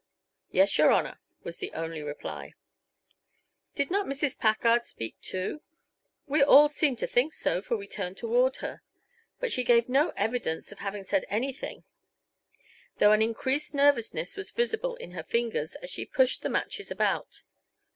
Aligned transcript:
"Yes, 0.49 0.79
your 0.79 0.89
Honor," 0.89 1.19
was 1.43 1.59
the 1.59 1.71
only 1.73 2.01
reply. 2.01 2.55
Did 3.75 3.91
not 3.91 4.07
Mrs. 4.07 4.35
Packard 4.35 4.83
speak, 4.83 5.15
too? 5.21 5.61
We 6.25 6.41
all 6.41 6.69
seemed 6.69 6.97
to 6.97 7.05
think 7.05 7.33
so, 7.33 7.61
for 7.61 7.77
we 7.77 7.85
turned 7.87 8.17
toward 8.17 8.55
her; 8.65 8.81
but 9.39 9.51
she 9.53 9.63
gave 9.63 9.87
no 9.87 10.09
evidence 10.17 10.71
of 10.71 10.79
having 10.79 11.03
said 11.03 11.25
anything, 11.29 11.83
though 12.97 13.11
an 13.11 13.21
increased 13.21 13.75
nervousness 13.75 14.35
was 14.35 14.49
visible 14.49 14.95
in 14.95 15.11
her 15.11 15.21
fingers 15.21 15.75
as 15.83 15.91
she 15.91 16.07
pushed 16.07 16.41
the 16.41 16.49
matches 16.49 16.89
about. 16.89 17.43